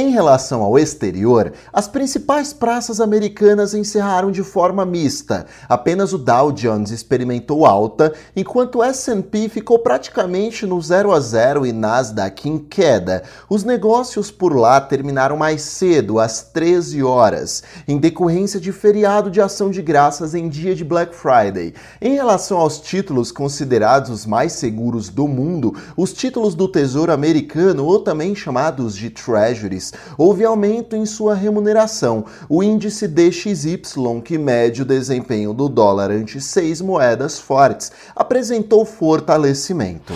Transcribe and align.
Em 0.00 0.10
relação 0.10 0.62
ao 0.62 0.78
exterior, 0.78 1.52
as 1.72 1.88
principais 1.88 2.52
praças 2.52 3.00
americanas 3.00 3.74
encerraram 3.74 4.30
de 4.30 4.44
forma 4.44 4.86
mista. 4.86 5.44
Apenas 5.68 6.12
o 6.12 6.18
Dow 6.18 6.52
Jones 6.52 6.92
experimentou 6.92 7.66
alta, 7.66 8.14
enquanto 8.36 8.76
o 8.76 8.84
S&P 8.84 9.48
ficou 9.48 9.80
praticamente 9.80 10.64
no 10.64 10.80
0 10.80 11.10
a 11.10 11.18
0 11.18 11.66
e 11.66 11.72
Nasdaq 11.72 12.48
em 12.48 12.58
queda. 12.60 13.24
Os 13.50 13.64
negócios 13.64 14.30
por 14.30 14.56
lá 14.56 14.80
terminaram 14.80 15.36
mais 15.36 15.62
cedo, 15.62 16.20
às 16.20 16.42
13 16.42 17.02
horas, 17.02 17.64
em 17.88 17.98
decorrência 17.98 18.60
de 18.60 18.70
feriado 18.70 19.28
de 19.32 19.40
ação 19.40 19.68
de 19.68 19.82
graças 19.82 20.32
em 20.32 20.48
dia 20.48 20.76
de 20.76 20.84
Black 20.84 21.12
Friday. 21.12 21.74
Em 22.00 22.14
relação 22.14 22.58
aos 22.58 22.78
títulos 22.78 23.32
considerados 23.32 24.10
os 24.10 24.24
mais 24.24 24.52
seguros 24.52 25.08
do 25.08 25.26
mundo, 25.26 25.74
os 25.96 26.12
títulos 26.12 26.54
do 26.54 26.68
Tesouro 26.68 27.10
Americano, 27.10 27.84
ou 27.84 27.98
também 27.98 28.32
chamados 28.36 28.94
de 28.94 29.10
Treasuries, 29.10 29.87
houve 30.16 30.44
aumento 30.44 30.96
em 30.96 31.04
sua 31.06 31.34
remuneração. 31.34 32.24
O 32.48 32.62
índice 32.62 33.06
DXY, 33.06 33.80
que 34.24 34.38
mede 34.38 34.82
o 34.82 34.84
desempenho 34.84 35.52
do 35.52 35.68
dólar 35.68 36.10
ante 36.10 36.40
seis 36.40 36.80
moedas 36.80 37.38
fortes, 37.38 37.92
apresentou 38.14 38.84
fortalecimento. 38.84 40.12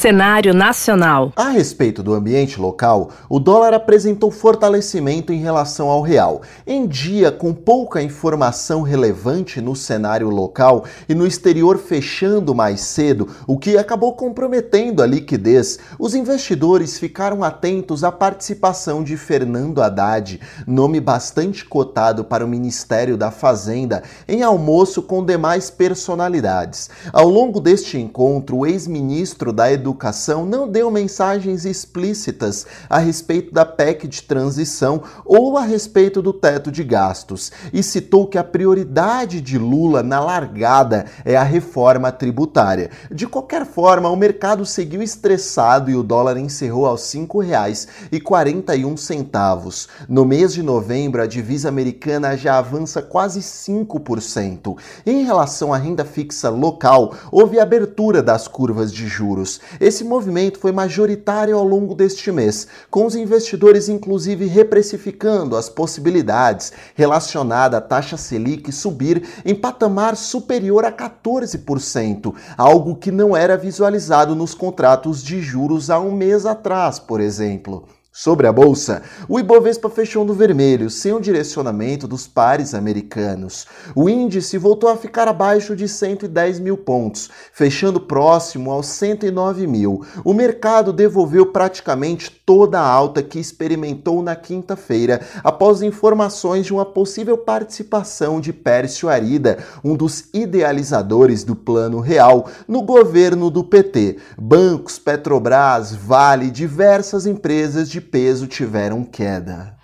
Cenário 0.00 0.54
nacional. 0.54 1.30
A 1.36 1.50
respeito 1.50 2.02
do 2.02 2.14
ambiente 2.14 2.58
local, 2.58 3.10
o 3.28 3.38
dólar 3.38 3.74
apresentou 3.74 4.30
fortalecimento 4.30 5.30
em 5.30 5.42
relação 5.42 5.90
ao 5.90 6.00
real. 6.00 6.40
Em 6.66 6.86
dia 6.86 7.30
com 7.30 7.52
pouca 7.52 8.00
informação 8.00 8.80
relevante 8.80 9.60
no 9.60 9.76
cenário 9.76 10.30
local 10.30 10.86
e 11.06 11.14
no 11.14 11.26
exterior 11.26 11.76
fechando 11.76 12.54
mais 12.54 12.80
cedo, 12.80 13.28
o 13.46 13.58
que 13.58 13.76
acabou 13.76 14.14
comprometendo 14.14 15.02
a 15.02 15.06
liquidez, 15.06 15.78
os 15.98 16.14
investidores 16.14 16.98
ficaram 16.98 17.44
atentos 17.44 18.02
à 18.02 18.10
participação 18.10 19.04
de 19.04 19.18
Fernando 19.18 19.82
Haddad, 19.82 20.40
nome 20.66 20.98
bastante 20.98 21.62
cotado 21.62 22.24
para 22.24 22.42
o 22.42 22.48
Ministério 22.48 23.18
da 23.18 23.30
Fazenda, 23.30 24.02
em 24.26 24.42
almoço 24.42 25.02
com 25.02 25.22
demais 25.22 25.68
personalidades. 25.68 26.88
Ao 27.12 27.28
longo 27.28 27.60
deste 27.60 27.98
encontro, 27.98 28.56
o 28.56 28.66
ex-ministro 28.66 29.52
da 29.52 29.70
Educação 29.70 29.89
Educação 29.90 30.46
não 30.46 30.68
deu 30.68 30.88
mensagens 30.88 31.64
explícitas 31.64 32.64
a 32.88 32.98
respeito 32.98 33.52
da 33.52 33.66
PEC 33.66 34.06
de 34.06 34.22
transição 34.22 35.02
ou 35.24 35.58
a 35.58 35.62
respeito 35.62 36.22
do 36.22 36.32
teto 36.32 36.70
de 36.70 36.84
gastos 36.84 37.50
e 37.72 37.82
citou 37.82 38.28
que 38.28 38.38
a 38.38 38.44
prioridade 38.44 39.40
de 39.40 39.58
Lula 39.58 40.00
na 40.00 40.20
largada 40.20 41.06
é 41.24 41.36
a 41.36 41.42
reforma 41.42 42.12
tributária. 42.12 42.92
De 43.10 43.26
qualquer 43.26 43.66
forma, 43.66 44.08
o 44.08 44.14
mercado 44.14 44.64
seguiu 44.64 45.02
estressado 45.02 45.90
e 45.90 45.96
o 45.96 46.04
dólar 46.04 46.36
encerrou 46.36 46.86
aos 46.86 47.12
R$ 47.12 47.26
5,41. 47.26 49.88
No 50.08 50.24
mês 50.24 50.54
de 50.54 50.62
novembro, 50.62 51.20
a 51.20 51.26
divisa 51.26 51.68
americana 51.68 52.36
já 52.36 52.58
avança 52.58 53.02
quase 53.02 53.40
5%. 53.40 54.76
Em 55.04 55.24
relação 55.24 55.74
à 55.74 55.76
renda 55.76 56.04
fixa 56.04 56.48
local, 56.48 57.12
houve 57.32 57.58
abertura 57.58 57.89
das 58.00 58.48
curvas 58.48 58.90
de 58.90 59.06
juros. 59.06 59.60
Esse 59.78 60.02
movimento 60.02 60.58
foi 60.58 60.72
majoritário 60.72 61.54
ao 61.54 61.64
longo 61.64 61.94
deste 61.94 62.32
mês, 62.32 62.66
com 62.90 63.04
os 63.04 63.14
investidores 63.14 63.90
inclusive 63.90 64.46
reprecificando 64.46 65.54
as 65.54 65.68
possibilidades 65.68 66.72
relacionadas 66.94 67.76
à 67.76 67.80
taxa 67.82 68.16
Selic 68.16 68.72
subir 68.72 69.22
em 69.44 69.54
patamar 69.54 70.16
superior 70.16 70.86
a 70.86 70.90
14%, 70.90 72.34
algo 72.56 72.96
que 72.96 73.10
não 73.10 73.36
era 73.36 73.54
visualizado 73.54 74.34
nos 74.34 74.54
contratos 74.54 75.22
de 75.22 75.42
juros 75.42 75.90
há 75.90 76.00
um 76.00 76.12
mês 76.12 76.46
atrás, 76.46 76.98
por 76.98 77.20
exemplo. 77.20 77.84
Sobre 78.12 78.48
a 78.48 78.52
bolsa, 78.52 79.02
o 79.28 79.38
Ibovespa 79.38 79.88
fechou 79.88 80.24
no 80.24 80.34
vermelho, 80.34 80.90
sem 80.90 81.12
o 81.12 81.20
direcionamento 81.20 82.08
dos 82.08 82.26
pares 82.26 82.74
americanos. 82.74 83.68
O 83.94 84.08
índice 84.10 84.58
voltou 84.58 84.90
a 84.90 84.96
ficar 84.96 85.28
abaixo 85.28 85.76
de 85.76 85.86
110 85.86 86.58
mil 86.58 86.76
pontos, 86.76 87.30
fechando 87.52 88.00
próximo 88.00 88.72
aos 88.72 88.86
109 88.86 89.64
mil. 89.68 90.04
O 90.24 90.34
mercado 90.34 90.92
devolveu 90.92 91.46
praticamente 91.52 92.32
toda 92.44 92.80
a 92.80 92.84
alta 92.84 93.22
que 93.22 93.38
experimentou 93.38 94.20
na 94.24 94.34
quinta-feira, 94.34 95.20
após 95.44 95.80
informações 95.80 96.66
de 96.66 96.72
uma 96.72 96.84
possível 96.84 97.38
participação 97.38 98.40
de 98.40 98.52
Pércio 98.52 99.08
Arida, 99.08 99.58
um 99.84 99.94
dos 99.94 100.24
idealizadores 100.34 101.44
do 101.44 101.54
Plano 101.54 102.00
Real, 102.00 102.48
no 102.66 102.82
governo 102.82 103.50
do 103.50 103.62
PT. 103.62 104.16
Bancos, 104.36 104.98
Petrobras, 104.98 105.94
Vale, 105.94 106.50
diversas 106.50 107.24
empresas 107.24 107.88
de 107.88 107.99
peso 108.00 108.46
tiveram 108.46 109.04
queda. 109.04 109.74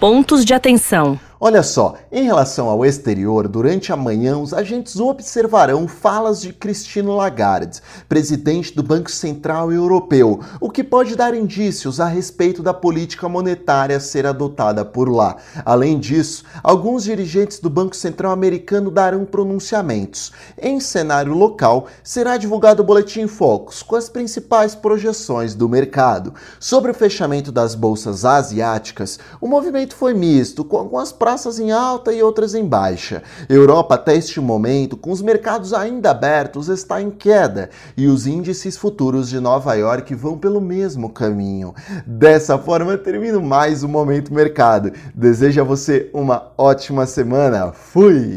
Pontos 0.00 0.44
de 0.44 0.54
atenção. 0.54 1.18
Olha 1.40 1.62
só, 1.62 1.94
em 2.10 2.24
relação 2.24 2.68
ao 2.68 2.84
exterior, 2.84 3.46
durante 3.46 3.92
a 3.92 3.96
manhã 3.96 4.36
os 4.36 4.52
agentes 4.52 4.98
observarão 4.98 5.86
falas 5.86 6.40
de 6.40 6.52
Christine 6.52 7.06
Lagarde, 7.06 7.80
presidente 8.08 8.74
do 8.74 8.82
Banco 8.82 9.08
Central 9.08 9.70
Europeu, 9.70 10.40
o 10.60 10.68
que 10.68 10.82
pode 10.82 11.14
dar 11.14 11.34
indícios 11.34 12.00
a 12.00 12.06
respeito 12.06 12.60
da 12.60 12.74
política 12.74 13.28
monetária 13.28 14.00
ser 14.00 14.26
adotada 14.26 14.84
por 14.84 15.08
lá. 15.08 15.36
Além 15.64 16.00
disso, 16.00 16.42
alguns 16.60 17.04
dirigentes 17.04 17.60
do 17.60 17.70
Banco 17.70 17.94
Central 17.94 18.32
americano 18.32 18.90
darão 18.90 19.24
pronunciamentos. 19.24 20.32
Em 20.60 20.80
cenário 20.80 21.34
local, 21.34 21.86
será 22.02 22.36
divulgado 22.36 22.82
o 22.82 22.86
boletim 22.86 23.28
Focus 23.28 23.80
com 23.80 23.94
as 23.94 24.08
principais 24.08 24.74
projeções 24.74 25.54
do 25.54 25.68
mercado. 25.68 26.34
Sobre 26.58 26.90
o 26.90 26.94
fechamento 26.94 27.52
das 27.52 27.76
bolsas 27.76 28.24
asiáticas, 28.24 29.20
o 29.40 29.46
movimento 29.46 29.94
foi 29.94 30.14
misto, 30.14 30.64
com 30.64 30.78
algumas 30.78 31.12
praças 31.28 31.60
em 31.60 31.70
alta 31.70 32.10
e 32.10 32.22
outras 32.22 32.54
em 32.54 32.64
baixa. 32.64 33.22
Europa, 33.50 33.96
até 33.96 34.16
este 34.16 34.40
momento, 34.40 34.96
com 34.96 35.10
os 35.10 35.20
mercados 35.20 35.74
ainda 35.74 36.10
abertos, 36.10 36.68
está 36.68 37.02
em 37.02 37.10
queda 37.10 37.68
e 37.98 38.06
os 38.06 38.26
índices 38.26 38.78
futuros 38.78 39.28
de 39.28 39.38
Nova 39.38 39.74
York 39.74 40.14
vão 40.14 40.38
pelo 40.38 40.58
mesmo 40.58 41.10
caminho. 41.10 41.74
Dessa 42.06 42.56
forma, 42.56 42.96
termino 42.96 43.42
mais 43.42 43.84
um 43.84 43.88
Momento 43.88 44.32
Mercado. 44.32 44.90
Desejo 45.14 45.60
a 45.60 45.64
você 45.64 46.08
uma 46.14 46.50
ótima 46.56 47.04
semana. 47.04 47.72
Fui! 47.72 48.34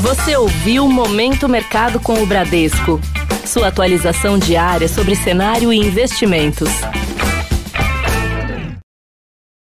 Você 0.00 0.36
ouviu 0.36 0.88
Momento 0.88 1.48
Mercado 1.48 2.00
com 2.00 2.20
o 2.20 2.26
Bradesco. 2.26 3.00
Sua 3.46 3.68
atualização 3.68 4.40
diária 4.40 4.88
sobre 4.88 5.14
cenário 5.14 5.72
e 5.72 5.76
investimentos. 5.76 6.68